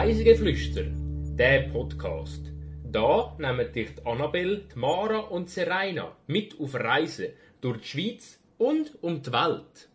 [0.00, 0.84] Reisegeflüster,
[1.36, 2.52] der Podcast.
[2.84, 8.92] Da nehmen dich die Annabelle, Mara und Serena mit auf Reisen durch die Schweiz und
[9.00, 9.88] um die Welt.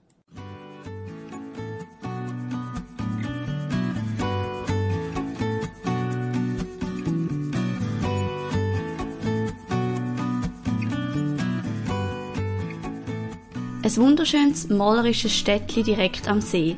[13.84, 16.76] Ein wunderschönes, malerisches Städtchen direkt am See.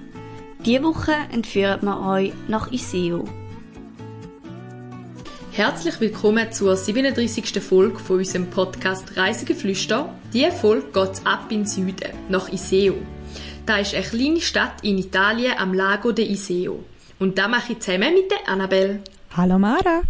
[0.65, 3.23] Diese Woche entführen wir euch nach Iseo.
[5.51, 7.61] Herzlich willkommen zur 37.
[7.61, 10.09] Folge von unserem Podcast Reisegeflüster.
[10.33, 12.95] Diese Folge geht ab in den Süden, nach Iseo.
[13.67, 16.83] Da ist eine kleine Stadt in Italien am Lago de Iseo.
[17.19, 19.01] Und da mache ich zusammen mit der Annabelle.
[19.37, 20.01] Hallo Mara.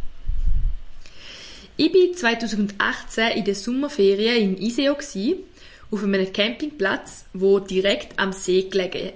[1.76, 4.96] Ich war 2018 in der Sommerferien in Iseo,
[5.92, 9.12] auf einem Campingplatz, wo direkt am See gelegen.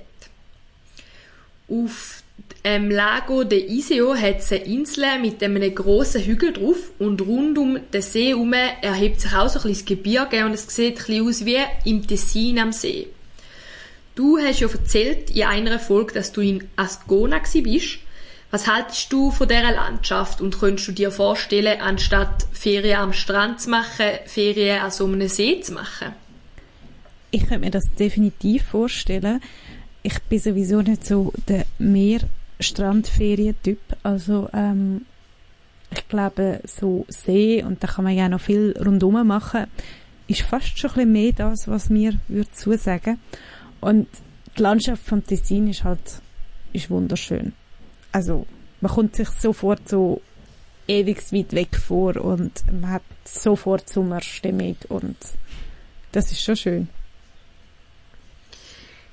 [1.70, 2.23] Auf
[2.66, 7.58] dem Lago de Iseo hat es eine Insel mit einem grossen Hügel drauf und rund
[7.58, 11.00] um den See herum erhebt sich auch so ein bisschen das Gebirge und es sieht
[11.00, 13.08] ein bisschen aus wie im Tessin am See.
[14.16, 18.00] Du hast ja erzählt in einer Folge, dass du in Ascona bist.
[18.52, 23.61] Was haltest du von dieser Landschaft und könntest du dir vorstellen, anstatt Ferien am Strand
[23.61, 26.14] zu machen, Ferien an so einem See zu machen?
[27.31, 29.39] Ich könnte mir das definitiv vorstellen.
[30.02, 33.80] Ich bin sowieso nicht so der Meer-Strandferien-Typ.
[34.03, 35.05] Also ähm,
[35.92, 39.66] ich glaube, so See und da kann man ja noch viel rundherum machen,
[40.27, 43.20] ist fast schon ein bisschen mehr das, was mir würde zusagen.
[43.81, 44.08] Und
[44.58, 46.22] die Landschaft vom Tessin ist halt
[46.72, 47.53] ist wunderschön.
[48.11, 48.45] Also
[48.81, 50.22] man kommt sich sofort so
[50.88, 55.17] ewig weit weg vor und man hat sofort Sommerstimmung und
[56.11, 56.89] das ist schon schön.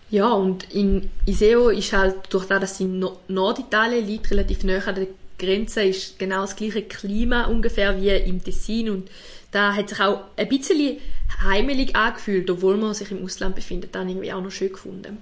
[0.09, 4.79] Ja, und in Iseo ist halt, durch das, dass es in Norditalien liegt, relativ nah
[4.79, 9.11] an der Grenze, ist genau das gleiche Klima ungefähr wie im Tessin und
[9.51, 10.98] da hat sich auch ein bisschen
[11.42, 15.19] heimelig angefühlt, obwohl man sich im Ausland befindet, dann irgendwie auch noch schön gefunden.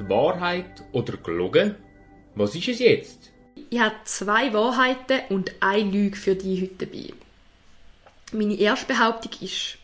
[0.00, 1.76] Die Wahrheit oder gelogen?
[2.34, 3.30] Was ist es jetzt?
[3.70, 7.23] Ich habe zwei Wahrheiten und eine Lüge für die heute dabei.
[8.34, 9.78] Meine erste Behauptung ist,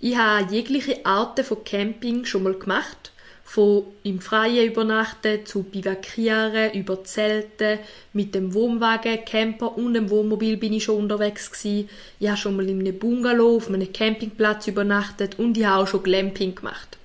[0.00, 3.12] ich habe jegliche Arten von Camping schon mal gemacht.
[3.44, 7.78] Von im Freien übernachten zu Bivakieren, über Zelte,
[8.14, 11.90] mit dem Wohnwagen, Camper und dem Wohnmobil bin ich schon unterwegs gewesen.
[12.18, 15.86] Ich habe schon mal in einem Bungalow auf einem Campingplatz übernachtet und ich habe auch
[15.86, 16.96] schon Glamping gemacht.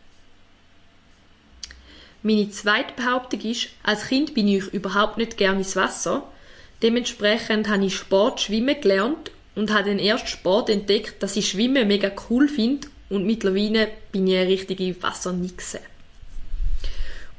[2.23, 6.23] Meine zweite Behauptung ist, als Kind bin ich überhaupt nicht gerne ins Wasser.
[6.81, 11.85] Dementsprechend habe ich Sport schwimmen gelernt und habe den ersten Sport entdeckt, dass ich Schwimmen
[11.85, 15.81] mega cool finde und mittlerweile bin ich eine richtige Wassernixe.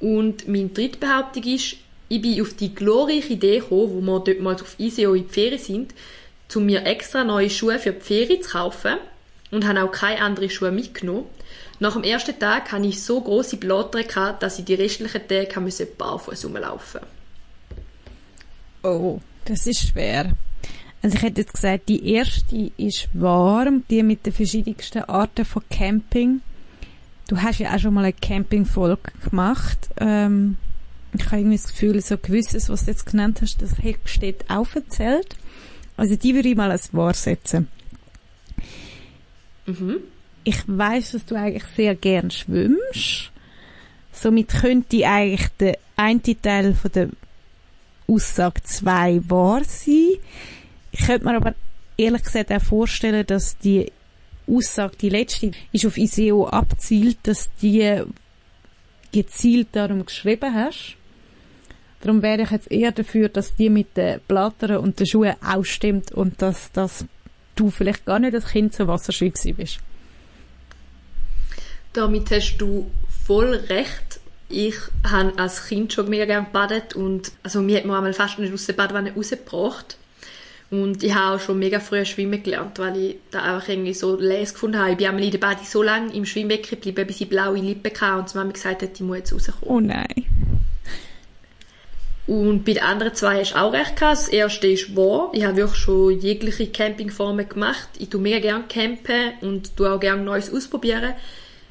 [0.00, 1.76] Und meine dritte Behauptung ist,
[2.10, 5.32] ich bin auf die glorreiche Idee gekommen, wo wir dort mal auf Iseo in die
[5.32, 5.94] Ferien sind,
[6.54, 8.98] um mir extra neue Schuhe für die Ferien zu kaufen
[9.50, 11.24] und habe auch keine anderen Schuhe mitgenommen.
[11.78, 16.44] Nach dem ersten Tag hatte ich so grosse Blattern, dass ich die restlichen Tage barfuß
[16.44, 17.00] rumlaufen
[18.82, 20.34] Oh, das ist schwer.
[21.02, 25.62] Also ich hätte jetzt gesagt, die erste ist warm, die mit den verschiedensten Arten von
[25.70, 26.42] Camping.
[27.28, 29.88] Du hast ja auch schon mal eine Camping-Folge gemacht.
[29.98, 30.58] Ähm,
[31.12, 35.36] ich habe irgendwie das Gefühl, so gewisses, was du jetzt genannt hast, das steht aufgezählt.
[35.96, 37.68] Also die würde ich mal als wahr setzen.
[39.66, 39.96] Mhm.
[40.44, 43.30] Ich weiß, dass du eigentlich sehr gern schwimmst.
[44.12, 47.08] Somit könnte eigentlich der eine Teil von der
[48.06, 50.16] Aussage 2 wahr sein.
[50.92, 51.54] Ich könnte mir aber
[51.96, 53.92] ehrlich gesagt auch vorstellen, dass die
[54.46, 58.02] Aussage, die letzte, ist auf ISEO abzielt, dass die
[59.12, 60.96] gezielt darum geschrieben hast.
[62.00, 65.64] Darum wäre ich jetzt eher dafür, dass die mit den Blattern und den Schuhen auch
[65.64, 67.04] stimmt und dass, dass
[67.56, 69.80] du vielleicht gar nicht als Kind so wasserscheu bist.
[71.92, 72.90] Damit hast du
[73.26, 74.20] voll recht.
[74.48, 78.38] Ich habe als Kind schon mega gerne gebadet und also mir hat man einmal fast
[78.38, 79.96] nicht aus der Badewanne rausgebracht.
[80.70, 84.16] Und ich habe auch schon mega früh schwimmen gelernt, weil ich da einfach irgendwie so
[84.16, 84.92] les gefunden habe.
[84.92, 87.92] Ich bin einmal in der Bade so lange im Schwimmbecken geblieben, bis ich blaue Lippen
[88.00, 89.64] hatte und die Mama gesagt hat, ich muss jetzt rauskommen.
[89.64, 90.26] Oh nein.
[92.28, 94.18] Und bei den anderen zwei hast du auch recht gehabt.
[94.18, 95.30] Das erste ist wahr.
[95.32, 97.88] Ich habe wirklich schon jegliche Campingformen gemacht.
[97.98, 101.14] Ich tue mega gerne campen und tue auch gerne Neues ausprobieren.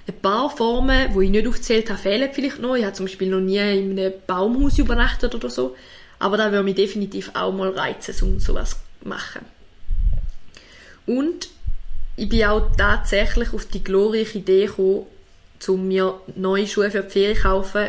[0.06, 2.76] Ein paar Formen, die ich nicht aufgezählt habe, fehlen vielleicht noch.
[2.76, 5.78] Ich habe zum Beispiel noch nie in einem Baumhaus übernachtet oder so.
[6.18, 9.42] Aber da würde mich definitiv auch mal reizen, um sowas machen.
[11.06, 11.50] Und
[12.16, 15.06] ich bin auch tatsächlich auf die glorreiche Idee gekommen,
[15.68, 17.88] um mir neue Schuhe für die Ferien zu kaufen.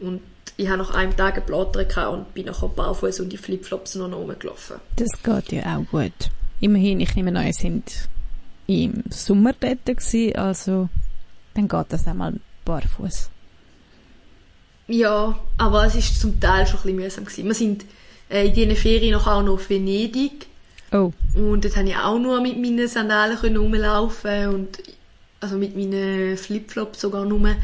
[0.00, 0.22] Und
[0.56, 4.76] ich habe nach einem Tag geblättert und bin nachher barfuß und die Flipflops noch rumgelaufen.
[4.96, 6.30] Das geht ja auch gut.
[6.60, 8.08] Immerhin, ich nehme an, sind
[8.66, 10.88] im Sommer dort gewesen, also
[11.54, 12.34] dann geht das auch mal
[12.64, 13.30] barfuß.
[14.88, 17.44] Ja, aber es ist zum Teil schon ein bisschen mühsam gewesen.
[17.46, 17.84] Wir sind
[18.30, 20.46] äh, in diesen Ferien noch auch noch auf Venedig
[20.92, 24.78] Oh, und dort konnte ich auch nur mit meinen Sandalen können rumlaufen und
[25.38, 27.54] also mit meinen Flipflops sogar nur.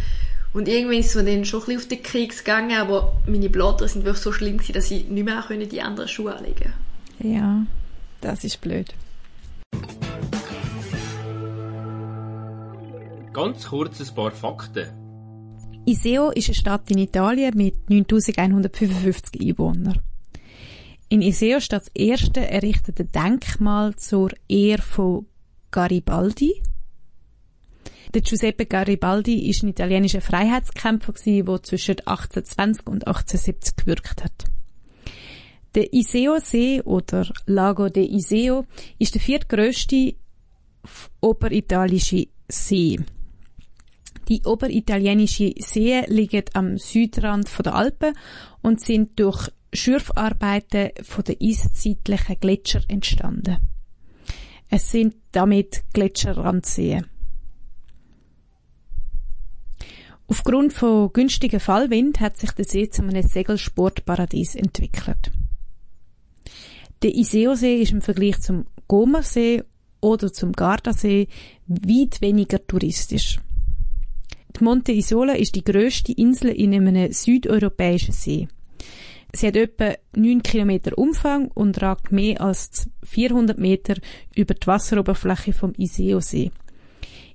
[0.53, 3.51] Und irgendwann ist es mir dann schon ein bisschen auf den Keks gegangen, aber meine
[3.51, 6.73] Blätter sind wirklich so schlimm gewesen, dass ich nicht mehr auch die anderen Schuhe anlegen
[7.19, 7.35] konnte.
[7.35, 7.67] ja,
[8.21, 8.95] das ist blöd.
[13.33, 14.87] Ganz kurz ein paar Fakten.
[15.85, 20.01] Iseo ist eine Stadt in Italien mit 9155 Einwohnern.
[21.09, 25.27] In Iseo steht das erste errichtete Denkmal zur Ehre von
[25.71, 26.63] Garibaldi.
[28.13, 34.45] Der Giuseppe Garibaldi ist ein italienischer Freiheitskämpfer, der zwischen 1820 und 1870 gewirkt hat.
[35.77, 38.65] Der Iseo-See oder Lago de Iseo
[38.99, 40.15] ist der viertgrößte
[41.21, 42.99] oberitalische See.
[44.29, 48.15] Die oberitalienische Seen liegen am Südrand der Alpen
[48.61, 53.59] und sind durch Schürfarbeiten von den eiszeitlichen Gletscher entstanden.
[54.69, 57.07] Es sind damit Gletscherrandseen.
[60.29, 65.31] Aufgrund von günstigen Fallwind hat sich der See zu einem Segelsportparadies entwickelt.
[67.03, 69.63] Der Iseo-See ist im Vergleich zum Gomersee
[70.01, 71.29] oder zum Gardasee
[71.67, 73.39] weit weniger touristisch.
[74.59, 78.49] Die Monte Isola ist die grösste Insel in einem südeuropäischen See.
[79.35, 83.95] Sie hat etwa 9 Kilometer Umfang und ragt mehr als 400 Meter
[84.35, 86.51] über die Wasseroberfläche vom Iseo-See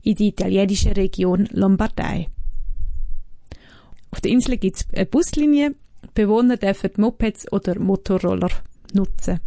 [0.04, 2.28] in die italienische Region Lombardei.
[4.10, 5.76] Auf der Insel gibt es eine Buslinie.
[6.14, 8.50] Bewohner dürfen Mopeds oder Motorroller
[8.94, 9.40] nutzen.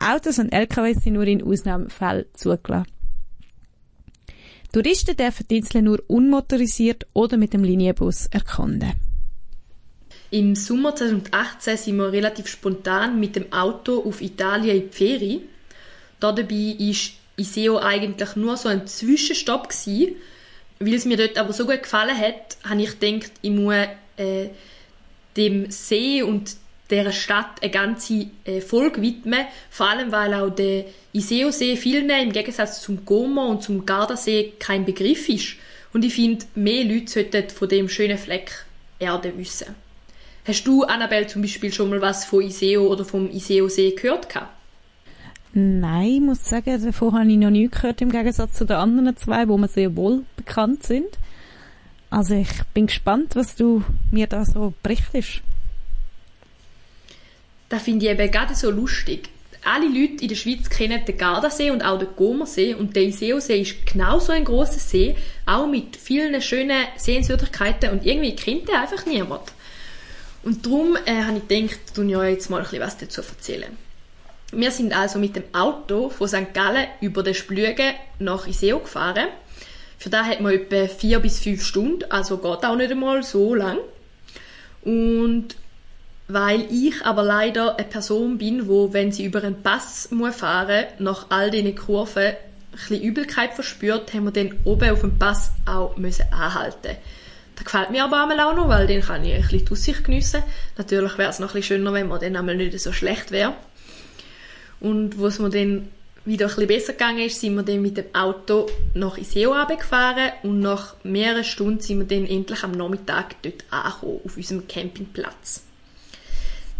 [0.00, 2.90] Autos und LKWs sind nur in Ausnahmefällen zugelassen.
[4.72, 8.92] Touristen dürfen die Insel nur unmotorisiert oder mit dem Linienbus erkunden.
[10.30, 15.40] Im Sommer 2018 sind wir relativ spontan mit dem Auto auf Italien in die Ferien.
[16.20, 20.16] Dabei ist Iseo eigentlich nur so ein Zwischenstopp gewesen.
[20.80, 23.74] Weil es mir dort aber so gut gefallen hat, habe ich gedacht, ich muss
[24.16, 24.48] äh,
[25.36, 26.56] dem See und
[26.90, 29.46] dieser Stadt eine ganze äh, Folge widmen.
[29.70, 34.84] Vor allem, weil auch der Iseo-See vielen im Gegensatz zum Gomo und zum Gardasee kein
[34.84, 35.56] Begriff ist.
[35.92, 38.66] Und ich finde, mehr Leute sollten von dem schönen Fleck
[38.98, 39.74] Erde wissen.
[40.48, 44.30] Hast du, Annabelle, zum Beispiel schon mal was von Iseo oder vom Iseo-See gehört?
[44.30, 44.48] Gehabt?
[45.52, 49.14] Nein, ich muss sagen, davon habe ich noch nie gehört, im Gegensatz zu den anderen
[49.18, 51.18] zwei, wo mir sehr wohl bekannt sind.
[52.08, 55.42] Also ich bin gespannt, was du mir da so berichtest.
[57.68, 59.28] Das finde ich eben gerade so lustig.
[59.64, 63.60] Alle Leute in der Schweiz kennen den Gardasee und auch den Gomersee und der Iseo-See
[63.60, 69.04] ist genauso ein großer See, auch mit vielen schönen Sehenswürdigkeiten und irgendwie kennt er einfach
[69.04, 69.52] niemand.
[70.42, 73.22] Und darum äh, habe ich gedacht, tue ich euch jetzt mal ein bisschen was dazu
[73.22, 73.76] erzählen.
[74.52, 76.54] Wir sind also mit dem Auto von St.
[76.54, 79.28] Gallen über den Splügen nach Iseo gefahren.
[79.98, 83.54] Für da hat man etwa vier bis fünf Stunden, also geht auch nicht einmal so
[83.54, 83.78] lang.
[84.82, 85.56] Und
[86.28, 90.84] weil ich aber leider eine Person bin, wo, wenn sie über einen Pass muss fahren
[90.98, 92.36] nach all diesen Kurven ein
[92.72, 96.96] bisschen Übelkeit verspürt, haben wir dann oben auf dem Pass auch müssen anhalten.
[97.58, 100.44] Das gefällt mir aber auch noch, weil dann kann ich ein bisschen die Aussicht geniessen.
[100.76, 103.54] Natürlich wäre es noch ein bisschen schöner, wenn man dann einmal nicht so schlecht wäre.
[104.78, 105.88] Und wo es mir dann
[106.24, 110.30] wieder ein bisschen besser gegangen ist, sind wir dann mit dem Auto nach Iseo gefahren
[110.44, 115.64] und nach mehreren Stunden sind wir dann endlich am Nachmittag dort angekommen, auf unserem Campingplatz.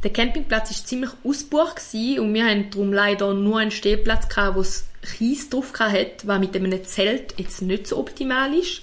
[0.04, 1.82] Der Campingplatz war ziemlich ausgebucht
[2.20, 6.38] und wir haben darum leider nur einen Stehplatz gehabt, wo es Kies drauf hat, was
[6.38, 8.82] mit einem Zelt jetzt nicht so optimal ist.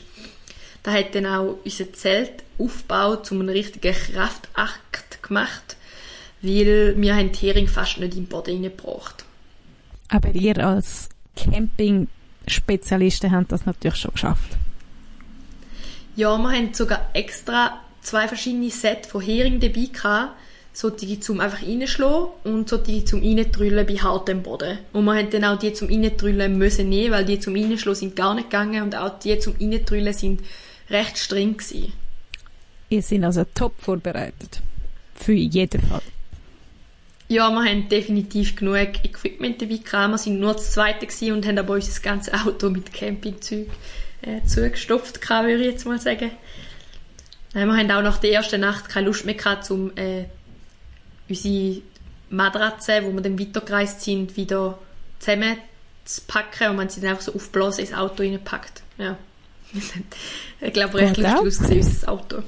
[0.86, 5.78] Da hat dann auch unser Zeltaufbau zu einem richtigen Kraftakt gemacht,
[6.44, 9.26] weil wir haben die Hering fast nicht im Boden reingebracht.
[10.10, 14.52] Aber ihr als Camping-Spezialisten habt das natürlich schon geschafft.
[16.16, 20.34] Ja, wir haben sogar extra zwei verschiedene Sets von Hering dabei gehabt,
[20.72, 24.78] solche zum einfach reinschlagen und solche zum reindrüllen bei hartem Boden.
[24.94, 28.16] Und wir haben dann auch die zum reindrüllen müssen nehmen, weil die zum reinschlagen sind
[28.16, 30.42] gar nicht gegangen und auch die zum reindrüllen sind
[30.90, 31.94] recht streng gewesen.
[32.90, 34.62] Ihr seid also top vorbereitet.
[35.16, 36.02] Für jeden Fall.
[37.28, 40.12] Ja, wir haben definitiv genug Equipment dabei gehabt.
[40.12, 43.68] Wir sind nur das Zweite gewesen und haben aber unser ganzes Auto mit Campingzeug
[44.22, 46.30] äh, zugestopft gehabt, würde ich jetzt mal sagen.
[47.56, 50.26] Äh, wir haben auch nach der ersten Nacht keine Lust mehr gehabt, um äh,
[51.28, 51.82] unsere
[52.30, 54.78] Matratze, wo wir dann weitergereist sind, wieder
[55.18, 55.58] zusammen
[56.04, 58.84] zu packen und man sie dann einfach so aufblasen ins Auto reingepackt.
[59.00, 59.18] Ja.
[60.62, 62.44] Ich glaube, recht lustig ausgesehen, unser Auto.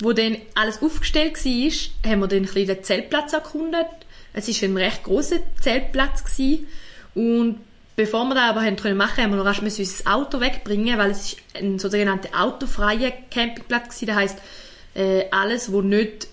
[0.00, 3.86] Wo dann alles aufgestellt war, haben wir dann ein bisschen den Zeltplatz erkundet.
[4.32, 6.66] Es war ein recht grosser Zeltplatz gewesen.
[7.14, 7.60] und
[7.96, 11.12] bevor wir das aber haben können machen, haben wir noch rasch unser Auto wegbringen, weil
[11.12, 14.06] es ist ein sogenannter autofreier Campingplatz gewesen.
[14.06, 14.38] Das heisst,
[14.94, 16.28] äh, alles, wo nicht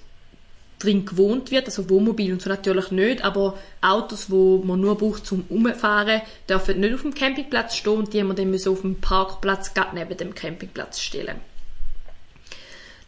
[0.83, 5.25] drin gewohnt wird, also Wohnmobil und so natürlich nicht, aber Autos, wo man nur braucht
[5.25, 8.99] zum Umfahren, dürfen nicht auf dem Campingplatz stehen und die haben wir dann auf dem
[8.99, 11.39] Parkplatz gerade neben dem Campingplatz stellen.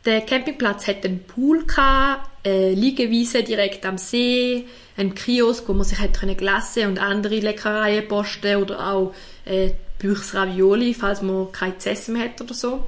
[0.05, 4.65] Der Campingplatz hat einen Pool eine Liegewiese direkt am See,
[4.97, 9.13] einen Kiosk, wo man sich hat können Glasse und andere Leckereien posten oder auch
[9.45, 12.85] äh, Büchs Ravioli, falls man kein essen hat oder so.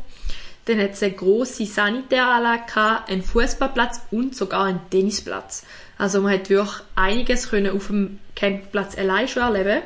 [0.65, 2.63] Dann hat es eine grosse Sanitäranlage
[3.07, 5.63] einen Fußballplatz und sogar einen Tennisplatz.
[5.97, 9.81] Also man hat wirklich einiges können auf dem Campingplatz allein schon erleben.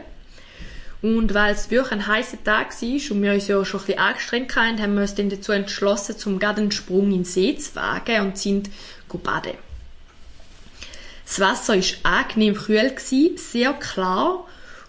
[1.01, 4.55] Und weil es wirklich ein heißer Tag war und wir uns ja schon ein angestrengt
[4.55, 7.75] hatten, haben wir uns dann dazu entschlossen, zum gerade einen Sprung in den See zu
[7.75, 8.69] wagen und sind
[9.23, 9.53] baden.
[11.25, 12.95] Das Wasser war angenehm kühl,
[13.37, 14.45] sehr klar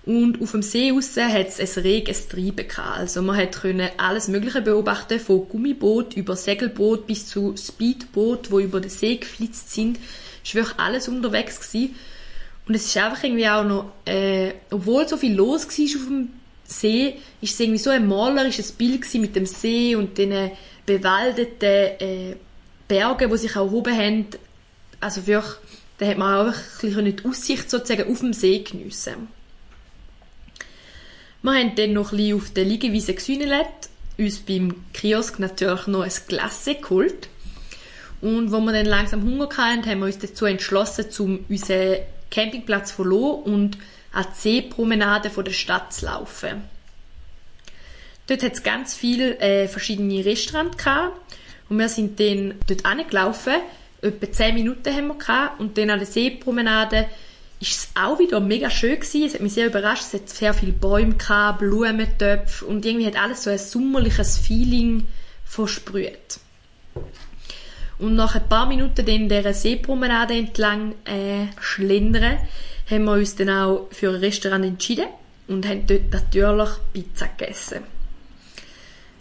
[0.06, 2.98] und auf dem See raus hat es ein reges Treiben gehabt.
[2.98, 8.80] Also man können alles Mögliche beobachten, von Gummiboot über Segelboot bis zu Speedboot, wo über
[8.80, 9.98] den See geflitzt sind.
[10.42, 11.94] Es war wirklich alles unterwegs gewesen.
[12.66, 16.28] Und es ist einfach irgendwie auch noch, äh, obwohl so viel los war auf dem
[16.64, 20.52] See, ist es irgendwie so ein malerisches Bild mit dem See und den
[20.86, 22.36] bewaldeten äh,
[22.86, 24.26] Bergen, die sich auch oben haben.
[25.00, 25.54] Also wirklich,
[25.98, 29.28] da hat man auch bisschen die Aussicht sozusagen auf dem See geniessen.
[31.42, 33.66] Wir haben dann noch ein auf der Liegewiese gesühnelt,
[34.18, 37.28] uns beim Kiosk natürlich noch ein Glasse geholt.
[38.20, 41.96] Und wo wir dann langsam Hunger hatten, haben wir uns dazu entschlossen, um unseren
[42.30, 43.78] Campingplatz zu verlassen und
[44.12, 46.62] an die Seepromenade von der Stadt zu laufen.
[48.26, 50.76] Dort hat es ganz viele äh, verschiedene Restaurants.
[51.68, 53.54] Und wir sind dann dort angelaufen.
[54.02, 55.58] Etwa 10 Minuten haben wir gehabt.
[55.58, 57.06] Und dann an der Seepromenade
[57.60, 59.26] ist es auch wieder mega schön gewesen.
[59.26, 60.04] Es hat mich sehr überrascht.
[60.04, 62.64] Es hat sehr viele Bäume gehabt, Blumentöpfe.
[62.64, 65.06] Und irgendwie hat alles so ein sommerliches Feeling
[65.44, 66.40] versprüht.
[67.98, 72.38] Und nach ein paar Minuten dann dieser Seepromenade entlang äh, schlendern,
[72.90, 75.06] haben wir uns dann auch für ein Restaurant entschieden
[75.46, 77.80] und haben dort natürlich Pizza gegessen.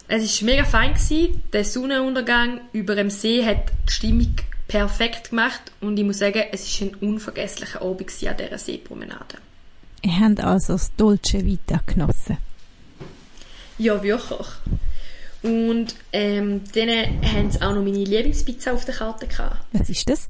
[0.08, 0.94] Es war mega fein.
[0.94, 1.42] Gewesen.
[1.52, 4.34] Der Sonnenuntergang über dem See hat die Stimmung
[4.70, 9.38] perfekt gemacht und ich muss sagen, es war ein unvergesslicher Abend an dieser Seepromenade.
[10.02, 12.38] Ihr habt also das Dolce Vita genossen.
[13.78, 14.46] Ja, wirklich.
[15.42, 16.88] Und ähm, dann
[17.22, 19.56] haben sie auch noch meine Lieblingspizza auf der Karte gehabt.
[19.72, 20.28] Was ist das?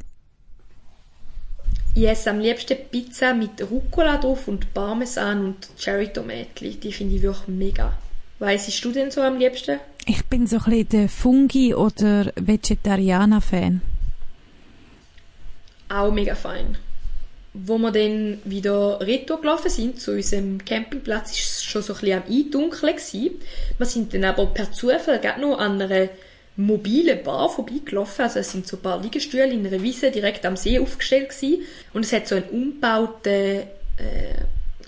[1.95, 6.77] Ich esse am liebsten Pizza mit Rucola drauf und Parmesan und Cherry-Tomatli.
[6.77, 7.93] Die finde ich wirklich mega.
[8.39, 9.81] Was isst du denn so am liebsten?
[10.07, 13.83] Ich bin so ein bisschen der Fungi- oder Vegetarianer-Fan.
[15.91, 16.79] Auch mega fein.
[17.53, 22.01] Wo wir dann wieder retour gelaufen sind zu unserem Campingplatz, ist es schon so ein
[22.01, 22.95] bisschen am Eindunkeln.
[23.77, 26.09] Wir sind dann aber per Zufall gerade noch an einer
[26.55, 28.25] mobilen Bar vorbeigelaufen.
[28.25, 31.63] Also es sind so ein paar Liegestühle in einer Wiese direkt am See aufgestellt gewesen.
[31.93, 33.65] Und es hat so einen umgebauten äh,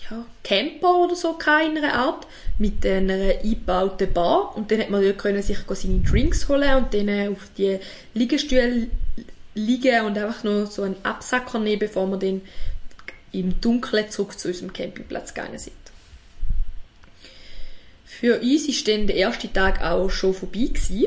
[0.08, 2.28] ja, Camper oder so in einer Art
[2.58, 4.56] mit einer eingebauten Bar.
[4.56, 7.78] Und dann hat man dort können sich seine Drinks holen und dann auf die
[8.14, 8.86] Liegestühle
[9.54, 12.42] liegen und einfach nur so einen Absacker nehmen, bevor wir dann
[13.32, 15.76] im Dunkeln zurück zu unserem Campingplatz gegangen sind.
[18.04, 21.06] Für uns ist dann der erste Tag auch schon vorbei gewesen.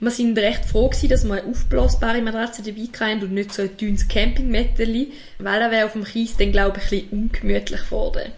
[0.00, 3.62] Wir sind recht froh gewesen, dass wir eine aufblasbare Matratze dabei hatten und nicht so
[3.62, 7.82] ein dünnes Campingmetteli, weil er wäre auf dem Kies dann, glaube ich, ein bisschen ungemütlich
[7.82, 8.32] geworden.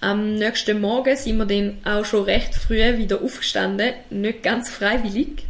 [0.00, 5.44] Am nächsten Morgen sind wir dann auch schon recht früh wieder aufgestanden, nicht ganz freiwillig.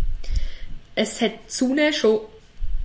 [0.94, 2.20] Es hat die Sonne schon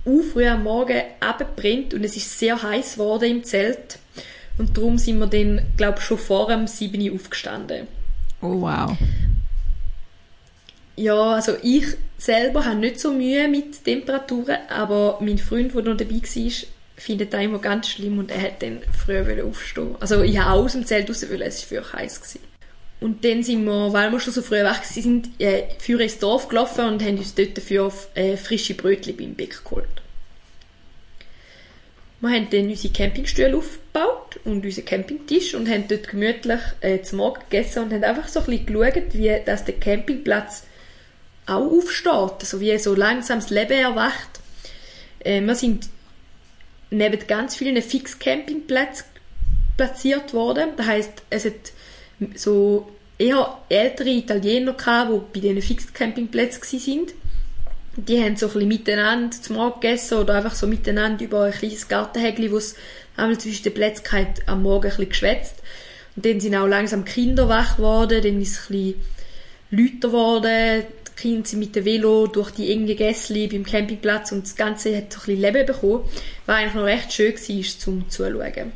[0.04, 3.98] früh am Morgen abgebrannt und es ist sehr heiß geworden im Zelt.
[4.58, 7.86] Und darum sind wir dann, glaube ich, schon vor dem 7 Uhr aufgestanden.
[8.42, 8.96] Oh wow.
[10.96, 11.86] Ja, also ich
[12.18, 16.52] selber habe nicht so Mühe mit Temperaturen, aber mein Freund, der noch dabei war,
[16.96, 20.64] findet das immer ganz schlimm und er hat dann früher aufstehen Also ich habe auch
[20.64, 22.20] aus dem Zelt raus wollen, es war wirklich heiß.
[22.20, 22.49] Gewesen.
[23.00, 26.48] Und dann sind wir, weil wir schon so früh wach sind, äh, für ins Dorf
[26.48, 29.86] gelaufen und haben uns dort dafür äh, frische Brötchen beim Bäcker geholt.
[32.20, 37.18] Wir haben dann unsere Campingstühle aufgebaut und unseren Campingtisch und haben dort gemütlich äh, zum
[37.18, 40.64] Morgen gegessen und haben einfach so ein bisschen geschaut, wie dass der Campingplatz
[41.46, 44.40] auch aufsteht, also wie so langsam das Leben erwacht.
[45.20, 45.88] Äh, wir sind
[46.90, 49.06] neben ganz vielen Fix-Campingplätzen
[49.78, 50.70] platziert worden.
[50.76, 51.72] Das heisst, es hat
[52.34, 57.14] so eher ältere Italiener gehabt, die bei diesen Fix-Campingplätzen sind.
[57.96, 61.52] Die haben so ein bisschen miteinander zum Morgen gegessen oder einfach so miteinander über ein
[61.52, 62.76] kleines Gartenhägli, wo es
[63.16, 65.56] einmal zwischen den Plätzen gehabt, am Morgen ein bisschen geschwätzt.
[66.16, 69.00] Und dann sind auch langsam Kinder wach geworden, dann ist es ein bisschen
[69.70, 74.44] lauter geworden, die Kinder sind mit dem Velo durch die engen Gässli beim Campingplatz und
[74.44, 76.04] das Ganze hat so ein bisschen Leben bekommen,
[76.46, 78.72] was eigentlich noch recht schön war zum Zuschauen.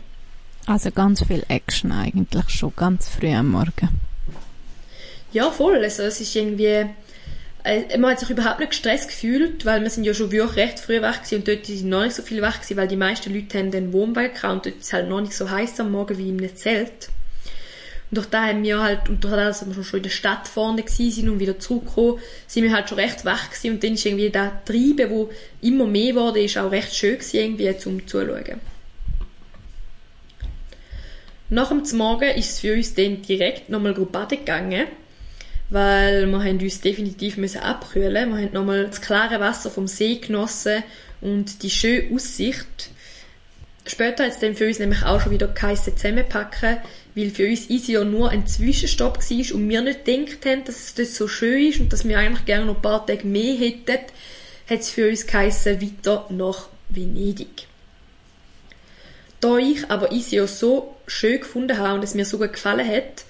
[0.67, 4.01] Also ganz viel Action eigentlich schon ganz früh am Morgen.
[5.33, 5.77] Ja, voll.
[5.83, 6.87] Also es ist irgendwie...
[7.65, 10.81] Äh, man hat sich überhaupt nicht gestresst gefühlt, weil wir sind ja schon wirklich recht
[10.81, 13.35] früh wach gewesen und dort sind noch nicht so viel wach gewesen, weil die meisten
[13.35, 15.93] Leute haben den Wohnwagen gehabt und dort ist es halt noch nicht so heiß am
[15.93, 17.09] Morgen wie im Zelt.
[18.11, 20.47] Und durch da haben wir halt, und durch das, dass wir schon in der Stadt
[20.47, 24.05] vorne sind und wieder zurückgekommen, sind wir halt schon recht wach gewesen und dann ist
[24.05, 25.31] irgendwie der Treiben, wo
[25.63, 28.61] immer mehr wurde, ist auch recht schön gewesen, irgendwie zum Zuschauen.
[31.55, 34.89] Nach dem Morgen ist es für uns dann direkt nochmal baden gegangen,
[35.71, 38.31] weil wir haben uns definitiv müssen abkühlen.
[38.31, 40.83] Wir haben nochmal das klare Wasser vom See genossen
[41.21, 42.91] und die schöne Aussicht.
[43.87, 46.79] Später hat es für uns nämlich auch schon wieder geheissen zusammenpacken,
[47.15, 50.95] weil für uns Isio nur ein Zwischenstopp war und wir nicht gedacht haben, dass es
[50.95, 54.05] dort so schön ist und dass wir eigentlich gerne noch ein paar Tage mehr hätten,
[54.69, 57.69] hat es für uns geheissen, weiter nach Venedig.
[59.39, 63.25] Da ich aber Isio so schön gefunden habe und es mir so gut gefallen hat,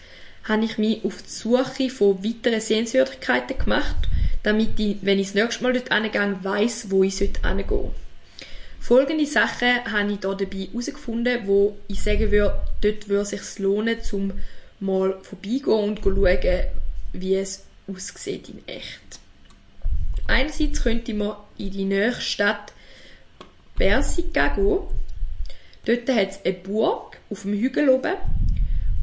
[0.45, 3.97] habe ich mich auf die Suche von weiteren Sehenswürdigkeiten gemacht,
[4.43, 7.90] damit ich, wenn ich das nächste Mal dort hingehe, weiss, wo ich hingehen sollte.
[8.81, 13.59] Folgende Sachen habe ich hier dabei herausgefunden, wo ich sagen würde, dort würde es sich
[13.59, 14.33] lohnen, um
[14.81, 16.65] mal vorbeigehen und schauen,
[17.15, 19.00] wie es aussieht in echt.
[20.26, 22.73] Einerseits könnte man in die nächste Stadt
[23.76, 24.80] Persica gehen.
[25.87, 28.14] Dort hat es eine Burg auf dem Hügel oben,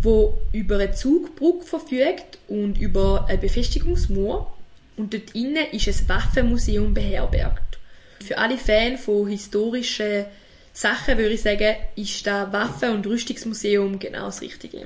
[0.02, 4.52] wo über eine Zugbrücke verfügt und über eine Befestigungsmauer.
[4.96, 7.78] Und dort innen ist ein Waffenmuseum beherbergt.
[8.24, 10.26] Für alle Fans von historischen
[10.72, 14.86] Sachen würde ich sagen, ist das Waffen- und Rüstungsmuseum genau das Richtige.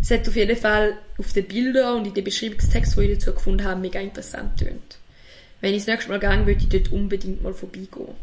[0.00, 3.34] Es hat auf jeden Fall auf den Bildern und in den Beschreibungstext, die ich dazu
[3.34, 4.98] gefunden habe, mega interessant tönt.
[5.60, 8.14] Wenn ich das nächste Mal gehe, würde ich dort unbedingt mal vorbeigehen.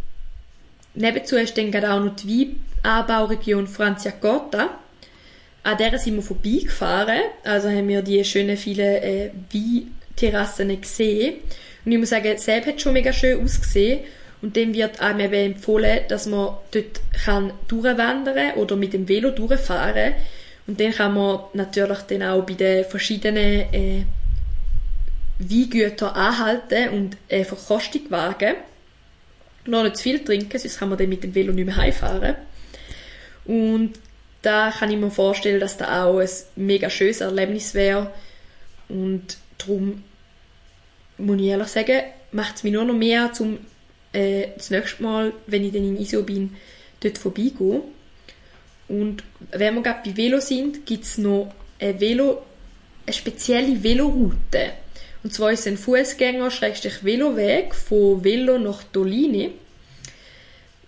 [0.95, 4.69] Nebenzu ist dann gerade auch noch die Weinanbauregion Franciacorta.
[5.63, 11.35] An der sind wir vorbeigefahren, also haben wir die schönen vielen äh, Weinterrassen gesehen.
[11.83, 14.01] Und ich muss sagen, selbst hat schon mega schön ausgesehen.
[14.41, 19.31] Und dem wird einem eben empfohlen, dass man dort kann durchwandern oder mit dem Velo
[19.31, 20.13] durchfahren.
[20.67, 24.03] Und dann kann man natürlich dann auch bei den verschiedenen äh,
[25.39, 28.55] Weingütern anhalten und eine Verkostung wagen.
[29.65, 32.35] Noch nicht zu viel trinken, sonst kann man dann mit dem Velo nicht mehr heimfahren.
[33.45, 33.93] Und
[34.41, 38.11] da kann ich mir vorstellen, dass da auch ein mega schönes Erlebnis wäre.
[38.89, 40.03] Und darum
[41.17, 42.01] muss ich ehrlich sagen,
[42.31, 43.57] macht es mich nur noch mehr, zum
[44.13, 46.55] äh, das nächste Mal, wenn ich dann in ISO bin,
[46.99, 47.81] dort vorbeigehen.
[48.87, 52.43] Und wenn wir gerade bei Velo sind, gibt es noch eine, Velo,
[53.05, 54.73] eine spezielle Veloroute.
[55.25, 59.53] Und zwar ist es ein Fußgänger-Veloweg von Velo nach Dolini.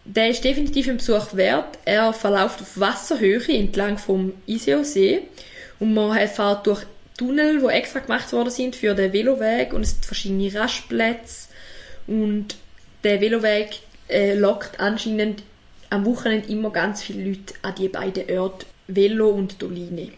[0.06, 1.80] Der ist definitiv ein Besuch wert.
[1.86, 5.21] Er verläuft auf Wasserhöhe entlang vom Iseo-See
[5.80, 6.84] und man fährt durch
[7.17, 11.47] Tunnel, die extra gemacht worden sind für den Veloweg und es sind verschiedene Rastplätze
[12.06, 12.58] und
[13.04, 15.41] der Veloweg äh, lockt anscheinend
[15.89, 20.12] am Wochenende immer ganz viele Leute an die beiden Orte Velo und Doline.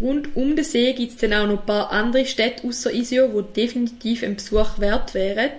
[0.00, 3.32] Rund um den See gibt es dann auch noch ein paar andere Städte außer Isio,
[3.32, 5.52] wo definitiv ein Besuch wert wären.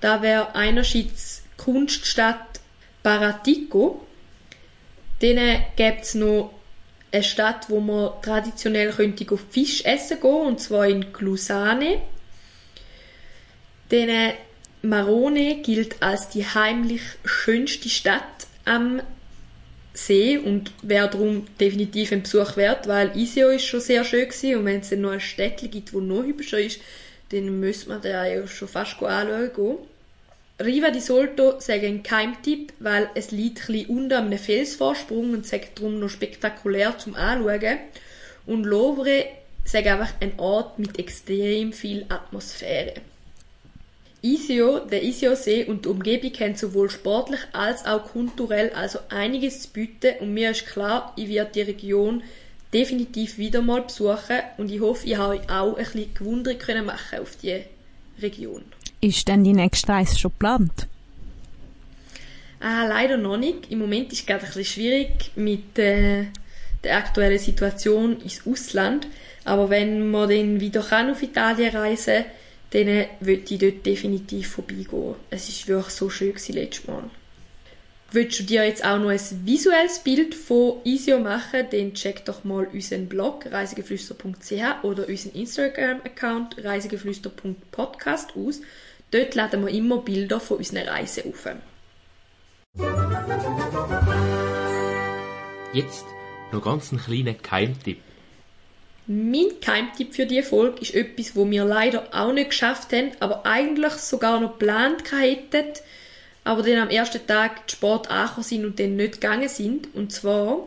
[0.00, 2.60] Da wäre einerseits die Kunststadt
[3.02, 4.06] Paratico.
[5.20, 6.52] Dann gibt es noch
[7.12, 12.02] eine Stadt, wo man traditionell könnte auf Fisch essen gehen, und zwar in Glusane.
[13.88, 14.32] Dann
[14.82, 19.00] Marone gilt als die heimlich schönste Stadt am
[19.96, 24.56] See und wäre darum definitiv ein Besuch wert, weil Iseo ist schon sehr schön gewesen
[24.56, 26.80] und wenn es dann noch ein Städtchen gibt, wo noch hübscher ist,
[27.30, 29.78] dann müsste man da ja schon fast anschauen.
[30.58, 35.78] Riva di Solto sage ein Keimtipp, weil es liegt ein unter einem Felsvorsprung und sagt
[35.78, 37.78] darum noch spektakulär zum Anschauen.
[38.46, 39.26] Und Lovre
[39.64, 42.94] sage einfach ein Ort mit extrem viel Atmosphäre.
[44.22, 49.68] Isio, der Isio-See und die Umgebung haben sowohl sportlich als auch kulturell also einiges zu
[49.70, 52.22] bieten und mir ist klar, ich werde die Region
[52.72, 56.86] definitiv wieder mal besuchen und ich hoffe, ich habe euch auch ein bisschen Gewundung können
[56.86, 57.62] machen auf die
[58.20, 58.62] Region.
[59.00, 60.88] Ist denn die nächste Reise schon geplant?
[62.60, 63.70] Ah, leider noch nicht.
[63.70, 66.24] Im Moment ist es gerade ein bisschen schwierig mit äh,
[66.82, 69.06] der aktuellen Situation ins Ausland.
[69.44, 72.24] Aber wenn man dann wieder kann auf Italien reisen kann,
[72.84, 75.14] dann würde ich dort definitiv vorbeigehen.
[75.30, 77.10] Es war wirklich so schön gewesen, letztes Mal.
[78.12, 82.44] Willst du dir jetzt auch noch ein visuelles Bild von Isio machen, dann check doch
[82.44, 88.60] mal unseren Blog reisegeflüster.ch oder unseren Instagram-Account reisegeflüster.podcast aus.
[89.10, 91.48] Dort laden wir immer Bilder von unseren Reisen auf.
[95.72, 96.04] Jetzt
[96.52, 98.00] noch ganz einen kleinen Keimtipp.
[99.08, 103.46] Mein Keimtipp für diese Folge ist etwas, wo wir leider auch nicht geschafft haben, aber
[103.46, 105.74] eigentlich sogar noch geplant hätten,
[106.42, 109.94] aber dann am ersten Tag die Sport angekommen sind und dann nicht gegangen sind.
[109.94, 110.66] Und zwar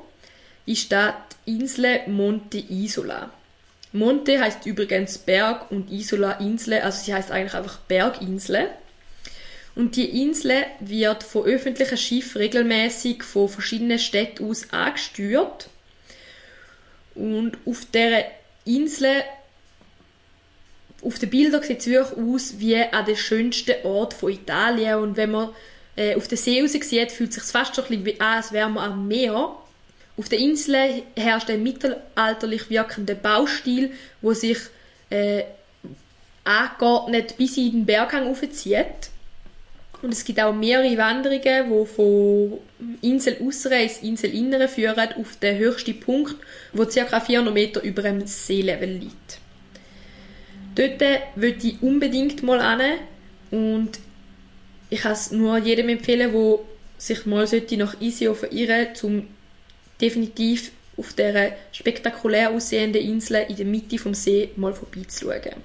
[0.66, 3.30] ist das die Insel Monte Isola.
[3.92, 8.70] Monte heißt übrigens Berg und Isola Insel, also sie heißt eigentlich einfach Berginsel.
[9.76, 15.70] Und die Insel wird von öffentlichen Schiffen regelmäßig von verschiedenen Städten aus angesteuert.
[17.20, 18.32] Und auf der
[18.64, 19.24] Insel,
[21.02, 25.00] auf den Bildern sieht es wirklich aus wie an der schönsten Ort von Italien.
[25.00, 25.50] Und wenn man
[25.98, 28.70] äh, auf den See sieht, fühlt es sich fast schon ein bisschen an, als wäre
[28.70, 29.54] man am Meer.
[30.16, 34.60] Auf der Insel herrscht ein mittelalterlich wirkender Baustil, wo sich
[35.10, 35.44] äh,
[36.46, 39.10] angeordnet bis in den Berghang aufzieht.
[40.02, 42.60] Und es gibt auch mehrere Wanderungen, die von
[43.02, 43.66] Insel ins
[44.02, 46.36] Insel Innere führen, auf den höchsten Punkt,
[46.72, 47.20] wo ca.
[47.20, 49.40] 400 Meter über dem Seelevel liegt.
[50.76, 51.02] Dort
[51.36, 53.00] würde ich unbedingt mal hin
[53.52, 54.00] und
[54.90, 56.60] ich kann es nur jedem empfehlen, der
[56.98, 57.46] sich mal
[57.78, 59.28] nach Isio verirren sollte, um
[60.00, 65.62] definitiv auf dieser spektakulär aussehenden Insel in der Mitte vom See mal vorbeizuschauen.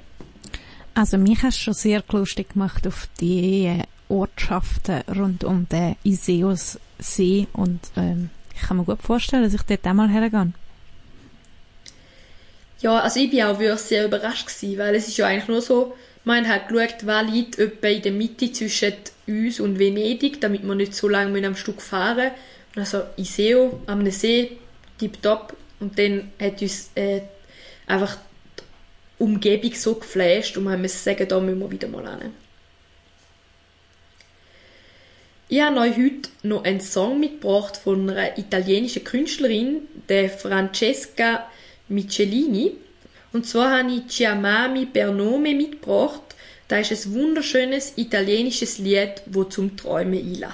[0.94, 6.78] Also mich hast du schon sehr lustig gemacht auf die Ortschaften rund um den Iseus
[6.98, 10.52] See und ähm, ich kann mir gut vorstellen, dass ich dort einmal hergehe.
[12.80, 15.62] Ja, also ich bin auch wirklich sehr überrascht gewesen, weil es ist ja eigentlich nur
[15.62, 18.94] so, man hat geschaut, was liegt etwa in der Mitte zwischen
[19.26, 22.30] uns und Venedig, damit wir nicht so lange am Stück fahren
[22.74, 22.96] müssen.
[22.96, 24.58] Also Iseo am See,
[24.98, 25.56] tipptopp.
[25.80, 27.22] Und dann hat uns äh,
[27.86, 28.16] einfach
[28.58, 32.32] die Umgebung so geflasht und wir mussten sagen, da müssen wir wieder mal hin.
[35.54, 41.48] Ich habe euch heute noch einen Song mitgebracht von einer italienischen Künstlerin, der Francesca
[41.86, 42.72] Michelini.
[43.32, 46.22] Und zwar habe ich Chiamami per Nome mitgebracht.
[46.66, 50.50] Das ist ein wunderschönes italienisches Lied, wo zum Träumen einlädt.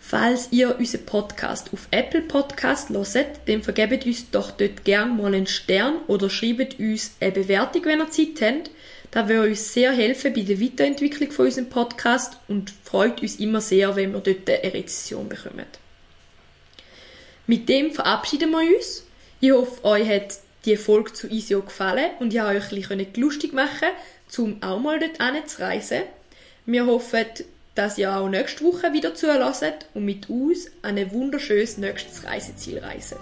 [0.00, 5.32] Falls ihr unseren Podcast auf Apple Podcast hört, dann vergebt uns doch dort gerne mal
[5.32, 8.70] einen Stern oder schreibt uns eine Bewertung, wenn ihr Zeit habt.
[9.12, 13.60] Das würde uns sehr helfen bei der Weiterentwicklung von unserem Podcast und freut uns immer
[13.60, 15.66] sehr, wenn wir dort eine Rezession bekommen.
[17.46, 19.04] Mit dem verabschieden wir uns.
[19.40, 23.14] Ich hoffe, euch hat die Folge zu Isio gefallen und ich habe euch ein bisschen
[23.16, 23.88] lustig machen
[24.38, 26.02] um auch mal dort zu reisen.
[26.64, 27.26] Wir hoffen,
[27.74, 32.78] dass ihr auch nächste Woche wieder zulässt und mit uns an ein wunderschönes nächstes Reiseziel
[32.78, 33.18] reiset.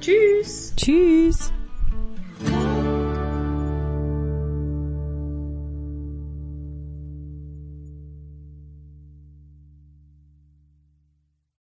[0.00, 0.72] Tschüss!
[0.76, 1.50] Tschüss!